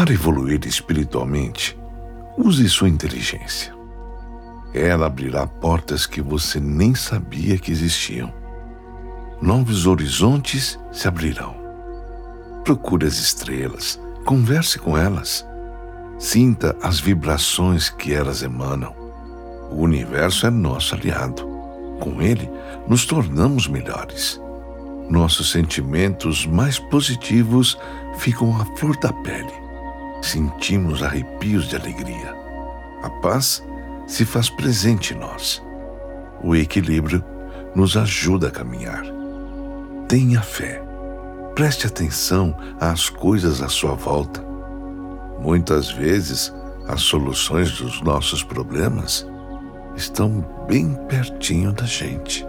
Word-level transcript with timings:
Para 0.00 0.14
evoluir 0.14 0.64
espiritualmente, 0.64 1.78
use 2.38 2.66
sua 2.70 2.88
inteligência. 2.88 3.70
Ela 4.72 5.04
abrirá 5.04 5.46
portas 5.46 6.06
que 6.06 6.22
você 6.22 6.58
nem 6.58 6.94
sabia 6.94 7.58
que 7.58 7.70
existiam. 7.70 8.32
Novos 9.42 9.86
horizontes 9.86 10.80
se 10.90 11.06
abrirão. 11.06 11.54
Procure 12.64 13.06
as 13.06 13.18
estrelas, 13.18 14.00
converse 14.24 14.78
com 14.78 14.96
elas. 14.96 15.46
Sinta 16.18 16.74
as 16.82 16.98
vibrações 16.98 17.90
que 17.90 18.14
elas 18.14 18.42
emanam. 18.42 18.96
O 19.70 19.82
universo 19.82 20.46
é 20.46 20.50
nosso 20.50 20.94
aliado. 20.94 21.46
Com 22.00 22.22
ele, 22.22 22.50
nos 22.88 23.04
tornamos 23.04 23.68
melhores. 23.68 24.40
Nossos 25.10 25.50
sentimentos 25.50 26.46
mais 26.46 26.78
positivos 26.78 27.76
ficam 28.16 28.58
à 28.58 28.64
flor 28.78 28.96
da 28.96 29.12
pele. 29.12 29.59
Sentimos 30.30 31.02
arrepios 31.02 31.66
de 31.66 31.74
alegria. 31.74 32.32
A 33.02 33.10
paz 33.10 33.64
se 34.06 34.24
faz 34.24 34.48
presente 34.48 35.12
em 35.12 35.16
nós. 35.18 35.60
O 36.40 36.54
equilíbrio 36.54 37.24
nos 37.74 37.96
ajuda 37.96 38.46
a 38.46 38.50
caminhar. 38.52 39.02
Tenha 40.06 40.40
fé. 40.40 40.80
Preste 41.56 41.88
atenção 41.88 42.56
às 42.78 43.10
coisas 43.10 43.60
à 43.60 43.68
sua 43.68 43.96
volta. 43.96 44.40
Muitas 45.40 45.90
vezes, 45.90 46.54
as 46.86 47.00
soluções 47.00 47.72
dos 47.72 48.00
nossos 48.00 48.44
problemas 48.44 49.26
estão 49.96 50.46
bem 50.68 50.94
pertinho 51.08 51.72
da 51.72 51.86
gente. 51.86 52.46